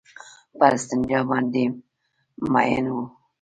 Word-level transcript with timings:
پر 0.57 0.71
استنجا 0.77 1.19
باندې 1.29 1.63
مئين 2.53 2.85
وو. 2.93 3.03